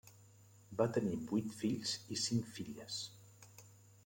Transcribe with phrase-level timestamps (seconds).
[0.79, 2.99] Va tenir vuit fills i cinc filles.